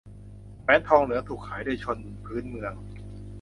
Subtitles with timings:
[0.61, 2.73] แหวนทองเหลืองถูกขายโดยชนพื้นเมือง